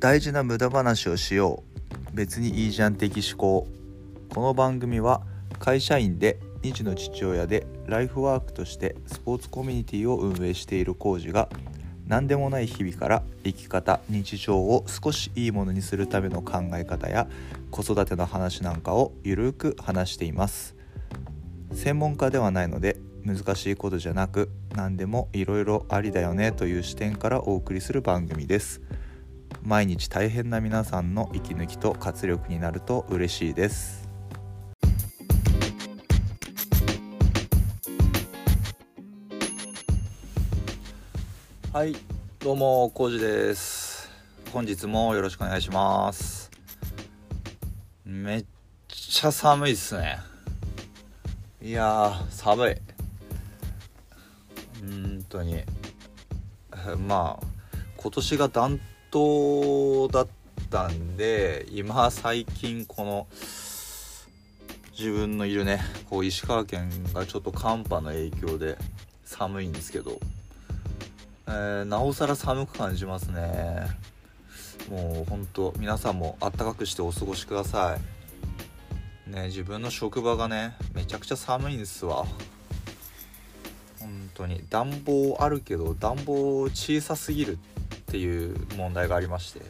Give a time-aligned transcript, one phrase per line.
[0.00, 1.64] 大事な無駄話をしよ
[2.12, 2.16] う。
[2.16, 3.66] 別にいいじゃん的思考
[4.32, 5.22] この番組は
[5.58, 11.48] 会社員で2児の父親でライフワークとしてスポーツコミュニティを運営しているコージが
[12.06, 17.26] 何でもない日々から生き方日常を少しいいものにするための考え方や
[17.72, 20.76] 子育ての話なんかをゆるく話しています。
[21.72, 28.80] 専門家ではないので難しいことじゃなく何でもいろいろありだよねという視点からお送りする番組です。
[29.62, 34.08] 毎日大変な皆さんの息抜きと活力になると嬉しいです。
[41.72, 41.94] はい
[42.40, 44.10] どうもコウジです。
[44.52, 46.50] 本日もよろしくお願いします。
[48.04, 48.44] めっ
[48.88, 50.18] ちゃ寒いっすね。
[51.60, 52.74] いや寒い。
[54.80, 55.62] 本当に。
[57.06, 57.46] まあ
[57.96, 58.80] 今年が暖
[59.10, 60.28] 冬だっ
[60.70, 63.26] たんで今最近この
[64.98, 68.76] 自分のいるねこう石川県がちょっと寒波の影響で
[69.24, 70.18] 寒いんですけど、
[71.46, 73.86] えー、なおさら寒く感じますね。
[74.90, 77.96] もうほんと皆さんもあったかくしてお過ごしくださ
[79.28, 79.30] い。
[79.30, 82.26] ね自分の職場がねめちゃくちゃ寒いんですわ。
[84.00, 84.64] 本当に。
[84.68, 87.58] 暖房あるけど暖房小さすぎる
[88.08, 89.60] っていう問題がありまして。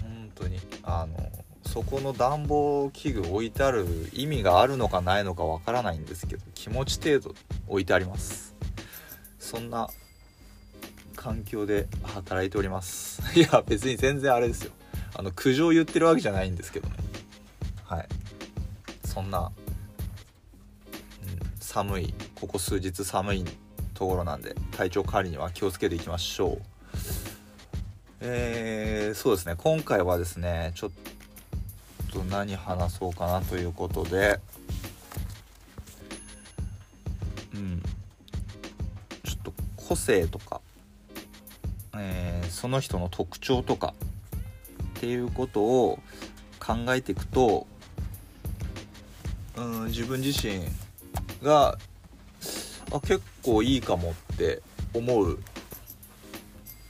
[0.00, 1.30] 本当にあの
[1.66, 7.34] そこの暖房器具置いてある意味があるのかないのかわからないんですけど気持ち程度
[7.68, 8.54] 置いてあります。
[9.38, 9.88] そんな
[11.16, 13.22] 環境で働いております。
[13.38, 14.72] いや別に全然あれですよ。
[15.14, 16.96] あの苦情言ってるわけじゃないんですけどね。
[17.84, 18.08] はい。
[19.04, 19.52] そんな、うん、
[21.60, 23.44] 寒いここ数日寒い
[24.00, 26.62] ところなんで体調管理には気をつけていきましょう。
[28.22, 29.56] えー、そうですね。
[29.58, 30.90] 今回はですねちょっ
[32.10, 34.40] と何話そうかなということで。
[37.54, 37.82] うん。
[39.22, 40.62] ちょっと個性とか、
[41.94, 43.92] えー、その人の特徴とか
[44.98, 45.98] っていうことを
[46.58, 47.66] 考えていくと
[49.56, 50.62] うん自分自身
[51.42, 51.76] が
[52.92, 54.62] あ結構いいかもって
[54.94, 55.38] 思う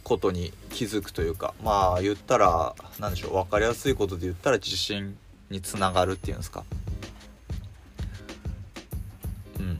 [0.04, 5.16] ことに気づくというかまあ言ったら何でしょう分かりやすいことで言ったら自信
[5.48, 6.64] につながるっていうんですか。
[9.58, 9.78] うん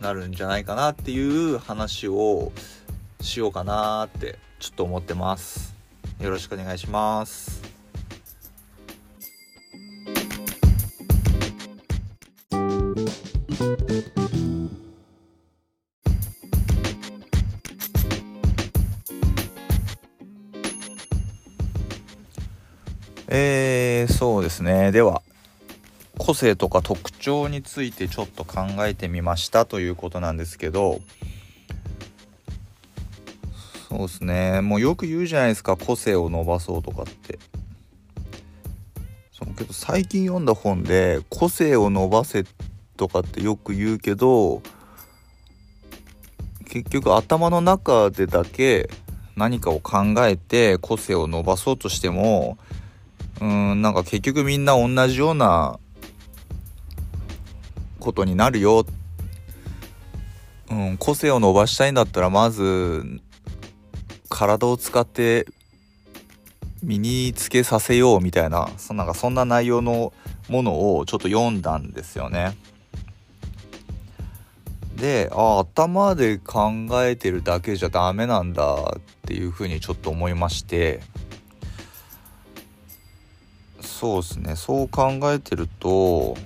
[0.00, 2.52] なるんじゃないかなっていう話を
[3.20, 5.74] しようかなってちょっと思ってます。
[6.20, 7.61] よろしくお願いします。
[23.34, 24.92] えー、そうですね。
[24.92, 25.22] では
[26.18, 31.00] 個性とか特徴についてちょっと考えてみましたということなんですけど
[33.88, 34.60] そうですね。
[34.60, 35.78] もうよく言うじゃないですか。
[35.78, 37.38] 個性を伸ばそうとかって。
[39.32, 42.44] そうけど最近読んだ本で個性を伸ばせ
[42.98, 44.60] とかってよく言うけど
[46.66, 48.90] 結局頭の中でだけ
[49.36, 52.58] 何かを考えて個性を伸ばそうとしても
[53.42, 53.44] う
[53.74, 55.80] んなんか結局みんな同じような
[57.98, 58.86] ことになるよ、
[60.70, 63.02] うん、個性を伸ばしたいんだったらまず
[64.28, 65.48] 体を使って
[66.84, 70.12] 身につけさせようみたいなそなんかそんな内容の
[70.48, 72.56] ものをちょっと読んだんですよね。
[74.94, 76.70] であ頭で考
[77.04, 81.00] えてるだけじゃダメなんだっていうふうにちょっと思いまして
[84.02, 84.56] そうですね。
[84.56, 86.36] そう考えてると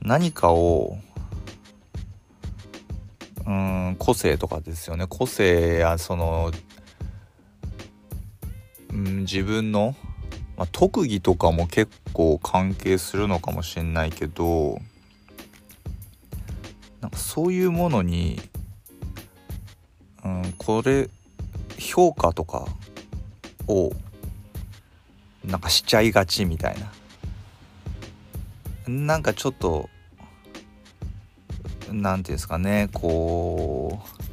[0.00, 0.96] 何かを
[3.44, 5.08] うん個性とかですよね。
[5.08, 6.52] 個性やその、
[8.90, 9.96] うん、自分の、
[10.56, 14.78] まあ、特技とかも結構関係するのかもしんないけど
[17.00, 18.40] なんかそういうものに、
[20.24, 21.10] うん、これ
[21.76, 22.68] 評価とか
[23.66, 23.90] を
[25.46, 26.90] なんかしちゃいがちみたいな。
[28.88, 29.88] なんかちょっと
[31.90, 34.24] 何て言うんですかねこう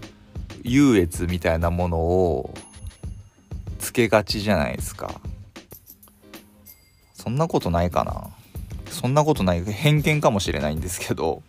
[0.63, 2.53] 優越みたいなものを
[3.79, 5.21] つけがちじゃないですか。
[7.13, 8.29] そんなことないかな。
[8.89, 9.63] そんなことない。
[9.63, 11.43] 偏見かもしれないんですけど。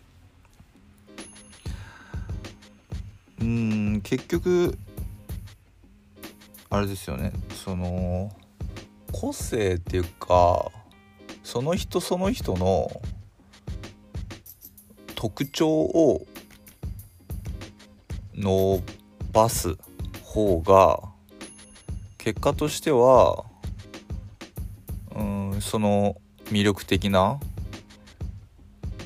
[3.39, 4.77] うん結局
[6.69, 7.33] あれですよね。
[7.63, 8.31] その
[9.13, 10.69] 個性っていうか
[11.43, 12.89] その人その人の
[15.15, 16.25] 特徴を
[18.35, 18.83] 伸
[19.31, 19.77] ばす
[20.23, 20.99] 方が
[22.17, 23.45] 結果としては
[25.15, 27.39] うんその魅力的な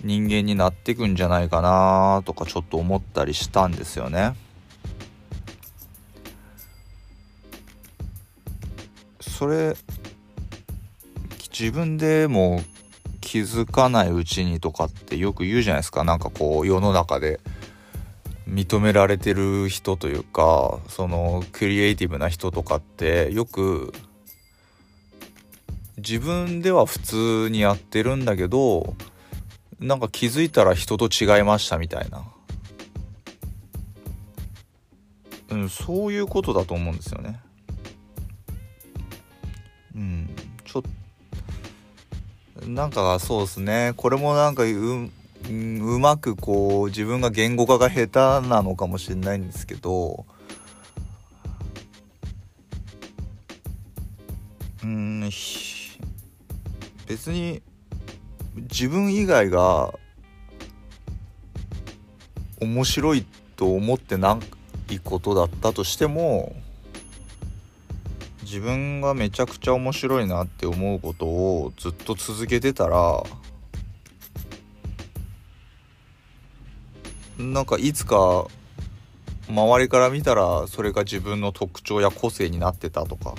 [0.03, 4.35] 人間になっていくんじゃないかなとかちょっと思ったりしたんですよね。
[9.19, 9.75] それ
[11.59, 12.61] 自分でも
[13.19, 17.39] 気づかないうちにとかってよく言うじゃないですかなんかこう世の中で
[18.47, 23.91] 認められてる人というかそのクリエイティブな人とかってよく
[25.97, 28.93] 自分では普通にやってるんだけど
[29.79, 32.23] なんか気づいたら人と違いましたみたいな、
[35.49, 37.39] うん、そういうことだと思うんですよね。
[39.95, 40.29] うん、
[40.63, 40.83] ちょっ
[42.65, 43.93] なんかそうですね。
[43.97, 44.67] これもなんかう
[45.49, 50.25] うまくこう自分が言語化が下手なのかもしれないんですけど。
[54.83, 55.29] うん
[57.07, 57.61] 別に
[58.55, 59.93] 自分以外が
[62.61, 63.25] 面白い
[63.55, 64.39] と思ってな
[64.89, 66.55] いことだったとしても
[68.47, 73.21] 自分がめちゃくちゃ面白いなって思うことをずっと続けてたら
[77.37, 78.47] なんかいつか
[79.49, 83.35] 周りから見たらそれが自分の特徴や個性になってたとか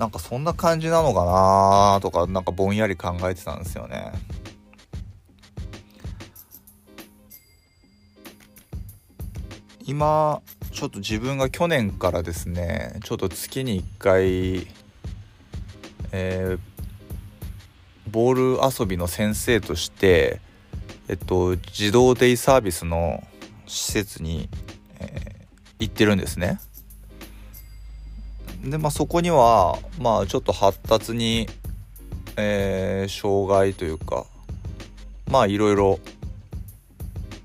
[0.00, 4.10] なんかそんな感じなのかなとかなんかぼんやり考えてたんですよね。
[9.86, 14.66] 今ちょっと自分が去年からですねちょっと月に1回、
[16.12, 16.58] えー、
[18.10, 20.40] ボール遊びの先生として
[21.08, 23.22] えっと児童デイサービスの
[23.66, 24.48] 施設に、
[25.00, 26.60] えー、行ってるんですね。
[28.64, 31.48] でまあそこにはまあちょっと発達に、
[32.36, 34.26] えー、障害というか
[35.30, 35.98] まあいろいろ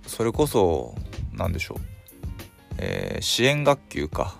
[0.08, 0.96] それこそ
[1.34, 1.95] 何でしょう
[2.78, 4.36] えー、支援学級か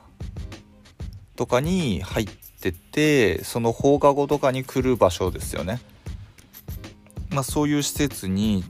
[1.36, 2.28] とかに入っ
[2.62, 5.80] ててその放課後とかに来る場所ですよね。
[7.30, 8.64] まあ、そういう施設に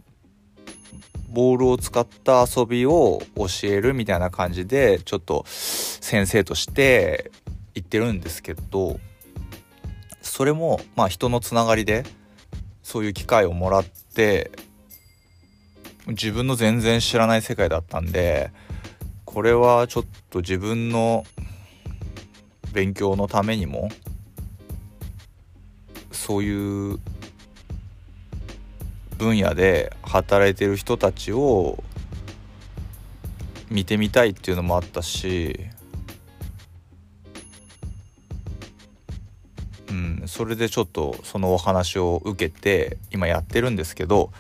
[1.30, 7.30] ボールを使った遊びを教えるみたいな感じでちょっと先生として
[7.76, 9.00] 行ってるんですけど
[10.22, 12.06] それもまあ人のつながりで
[12.82, 14.52] そういう機会をもらって
[16.08, 18.52] 自分の全然知らない世界だったんで
[19.36, 21.26] これはちょっと自分の
[22.72, 23.90] 勉強のためにも
[26.14, 27.00] そういう
[29.18, 31.84] 分野で働いてる人たちを
[33.70, 35.60] 見てみたいっていうのもあったし、
[39.90, 44.32] うん、それでちょっとそのお話を受けて今やってるんですけど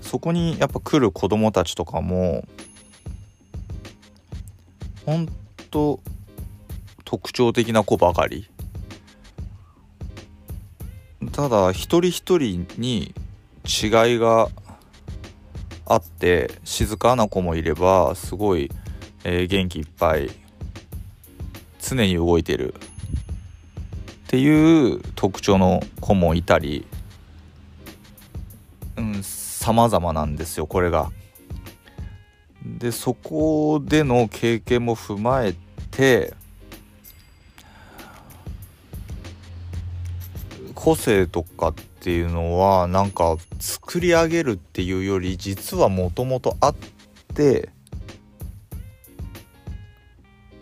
[0.00, 2.46] そこにやっぱ来る子どもたちとかも
[5.08, 5.28] ほん
[5.70, 6.00] と
[7.06, 8.50] 特徴的な子ばかり
[11.32, 13.14] ただ一人一人に
[13.64, 14.50] 違いが
[15.86, 18.70] あって静かな子もいればすごい、
[19.24, 20.28] えー、元気いっぱい
[21.80, 22.76] 常に動いてるっ
[24.26, 26.86] ていう特徴の子もいたり
[28.98, 31.10] うん様々なんですよこれが。
[32.64, 35.54] でそこでの経験も踏まえ
[35.90, 36.34] て
[40.74, 46.76] 個性とかっていうのはなんか作り上げるっていうより実はもともとあっ
[47.34, 47.70] て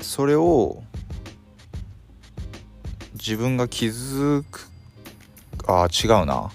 [0.01, 0.83] それを
[3.15, 4.69] 自分が気づく
[5.67, 6.51] あ違うな。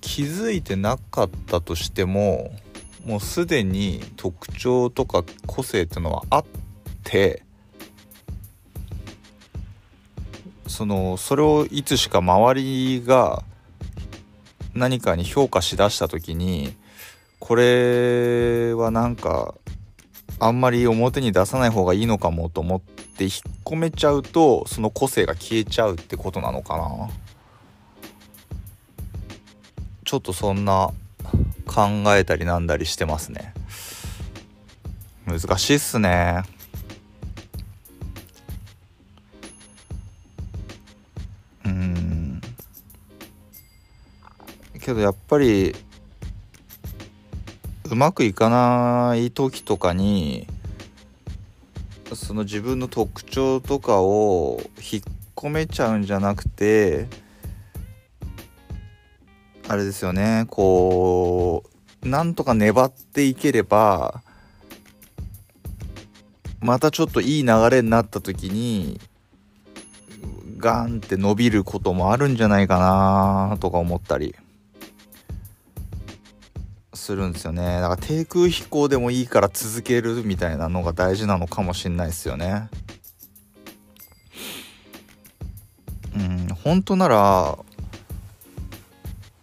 [0.00, 2.50] 気づいてなかったとしても
[3.04, 6.44] もうすでに特徴とか個性っていうのはあっ
[7.02, 7.42] て
[10.66, 13.42] そのそれをいつしか周りが
[14.74, 16.74] 何かに評価しだした時に
[17.38, 19.54] これはなんか
[20.38, 23.32] あんまり表に出さない方がいいのかもと思って引っ
[23.64, 27.10] 込めちゃうとその個性が消えちゃうってことなのかな。
[30.04, 30.90] ちょっとそんな
[31.66, 33.54] 考えたりなんだりしてますね。
[35.26, 36.42] 難しいっすね。
[41.64, 42.40] うん。
[44.80, 45.74] けどやっぱり
[47.90, 50.46] うまくいかない時とかに
[52.14, 55.02] その自分の特徴とかを引っ
[55.36, 57.06] 込めちゃうんじゃなくて
[59.70, 60.46] あれですよね。
[60.48, 61.62] こ
[62.02, 64.20] うなんとか粘っていければ
[66.58, 68.98] またちょっといい流れになった時に
[70.58, 74.34] ガンって伸びることもあるんじゃないかなとか思ったり。
[76.92, 77.80] するんですよね。
[77.80, 82.68] だから低空飛行でもいいから続けるみたいなのが大事なのかもしんないですよね。
[86.16, 87.56] うん本当なら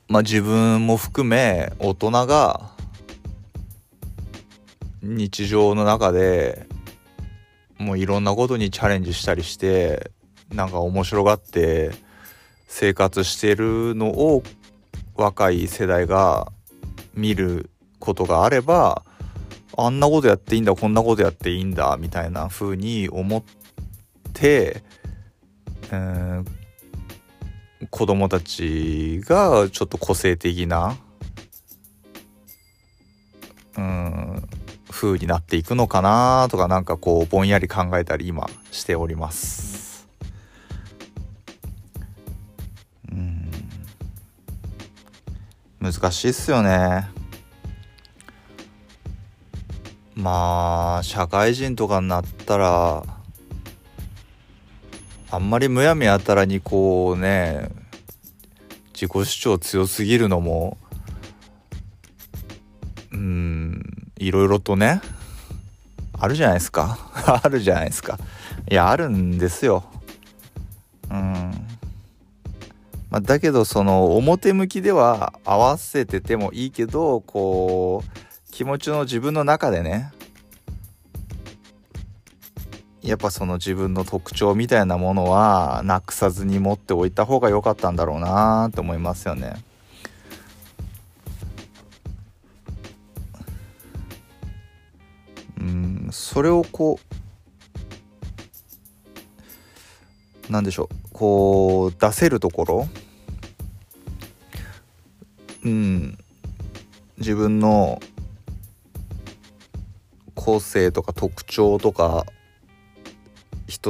[0.07, 2.71] まあ自分も含め大人が
[5.01, 6.67] 日常の中で
[7.77, 10.11] もういろんなことにチャレンジしたりして
[10.53, 11.91] なんか面白がって
[12.67, 14.43] 生活してるのを
[15.15, 16.51] 若い世代が
[17.13, 19.03] 見ることがあれば
[19.77, 23.43] あんなことやっていいんだこんなことやっていいんだみたいな風に思っ
[24.33, 24.83] て、
[25.91, 26.45] えー、
[27.89, 30.97] 子供たちがちょっと個性的な
[33.77, 34.49] うん
[34.89, 40.07] 風になっていくのかなとかなんかこうぼんやり考えたり今しております。
[43.11, 43.51] うん
[45.79, 47.07] 難しいっすよね
[50.15, 53.16] まあ社会人とかになったら
[55.29, 57.69] あんまりむやみやたらにこうね
[58.93, 60.77] 自己主張強すぎるのも
[63.11, 65.01] うんいろいろとね
[66.19, 66.97] あるじゃないですか。
[67.43, 68.17] あるじゃないですか。
[68.69, 69.83] いやあるんですよ。
[71.11, 71.67] うん。
[73.09, 80.11] まあ、だけどその表向きでは合わせててもいいけどこう気持ちの自分の中でね
[83.07, 89.53] やっぱその自分の特徴みたいなものはなくさずに持っておいた方が良かったんだろうなって思いますよね。
[95.57, 96.99] うんそれをこ
[100.49, 102.87] うなんでしょうこう出せるところ
[105.63, 106.17] うん
[107.17, 108.01] 自分の
[110.35, 112.25] 個性とか特徴とか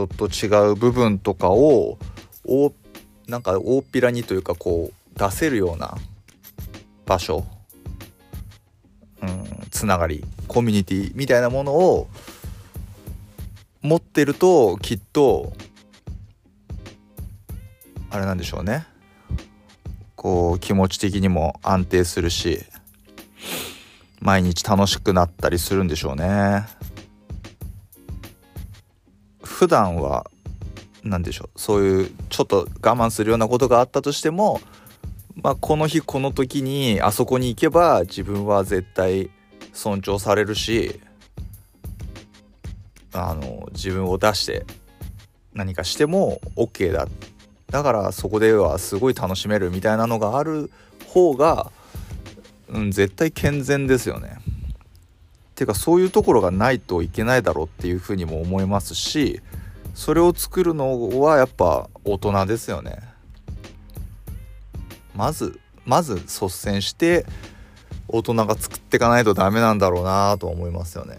[0.06, 1.98] 人と違う部分とかを
[2.46, 2.72] お
[3.28, 5.98] なんか大っぴらにというかこう出せるような
[7.06, 7.46] 場所、
[9.24, 12.08] うん、つながりコミュニティみたいなものを
[13.82, 15.54] 持ってるときっと
[18.10, 18.86] あれなんでしょうね。
[20.16, 22.66] こう気持ち的にも安定するし
[24.20, 26.66] 毎日楽しくなったりするんでしょうね。
[29.58, 30.30] 普段は
[31.04, 34.62] 何でしょうそういうちょっと我慢するようなことがあったとしても
[35.34, 39.32] まあこの日この時にあそこに行けば自分は絶対
[39.74, 41.02] 尊重されるし
[43.14, 44.64] あの自分を出して
[45.56, 47.08] 何かしても OK だ
[47.72, 50.70] だからそこではすごい楽しめるみたいなのがある
[51.08, 51.72] 方が、
[52.70, 54.38] うん、絶対健全ですよね。
[55.58, 59.42] ていうかそういうところがないといけないだろうっていうふうにも思いますし
[59.96, 63.00] それを作るのはやっぱ大人ですよね。
[65.16, 67.26] まずまず率先して
[68.08, 71.18] 大人が作っていかないとダメなんだろうなと思いますよね。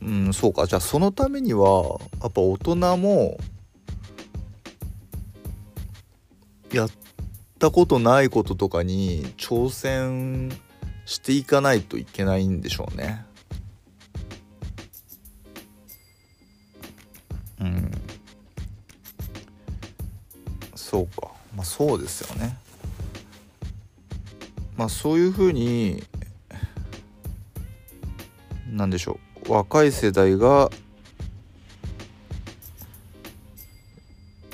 [0.00, 3.38] うんそうかじゃあそのためにはやっぱ大人も
[6.72, 6.90] やっ
[7.58, 10.50] たことないこととかに挑戦
[11.06, 13.24] していかないといけないんでしょうね。
[17.60, 17.90] うん。
[20.74, 21.30] そうか。
[21.54, 22.56] まあそうですよね。
[24.76, 26.02] まあそういうふうに
[28.70, 30.70] 何でしょう若い世代が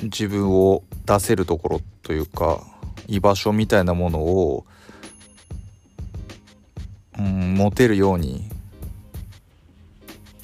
[0.02, 2.62] 自分を出せるところというか
[3.06, 4.66] 居場所みたいなものを、
[7.20, 8.48] うん、持てるように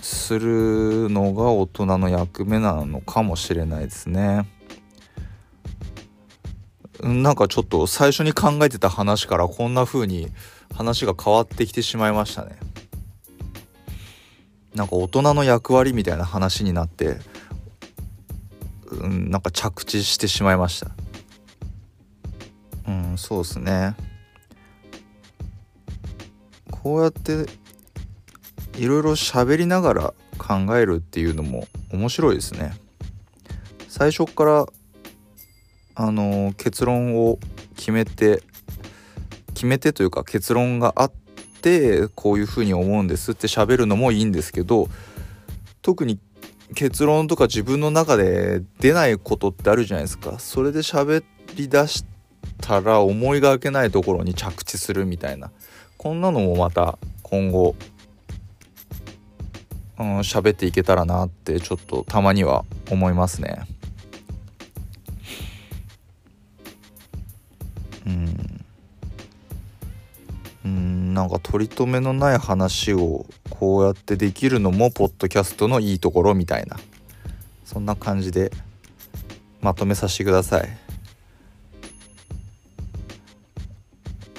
[0.01, 4.47] するのが大人の役目なのかもしれないですね。
[7.01, 10.29] なんかちょっと最初に考えてた話からこんな風に
[10.75, 12.59] 話が変わってきてしまいましたね。
[14.75, 17.17] なんか大人の役割みたいな話になって、
[18.91, 20.91] うん、なんか着地してしまいました
[22.87, 23.97] うんそうですね
[26.87, 27.47] こうやって
[28.79, 32.75] いろいろ喋りながら考えるっていうのも面白いですね。
[33.89, 34.67] 最初から
[35.97, 37.41] あの結論を
[37.75, 38.41] 決めて
[39.53, 41.13] 決めてというか結論があっ
[41.61, 44.89] てこういうふうに思うんですって喋るのもいいんですけど
[45.83, 46.21] 特に
[46.77, 50.39] 結論とか自分の中で出ないことってあるじゃないですか。
[50.39, 51.25] それで喋
[51.57, 52.05] り出し
[52.61, 55.51] たら思いがけないところに着地するみたいな。
[55.99, 57.75] こんなのもまた今後
[59.99, 63.63] うん喋っていけたらなってちょっとたまには思いますね。
[68.07, 68.65] うん。
[70.65, 76.77] うんなんか取り留めのない話をこうやってできるのもポッドキャストのいいところみたいな。
[77.65, 78.53] そんな感じで
[79.61, 80.69] まとめさせてください。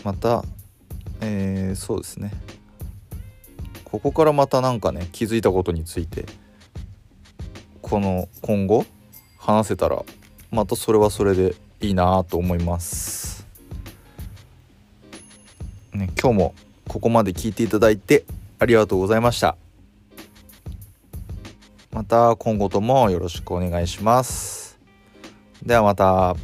[0.04, 0.46] また
[1.22, 2.32] えー、そうですね。
[3.84, 6.26] ここからまた何かね気づいたことについて
[7.82, 8.86] この今後
[9.38, 10.04] 話せたら
[10.52, 13.48] またそれはそれでいいなと思います、
[15.94, 16.54] ね、今日も
[16.88, 18.26] ここまで聞いていただいて
[18.60, 19.56] ありがとうございました。
[21.92, 24.78] また今後ともよろしくお願いします。
[25.64, 26.36] ではまた。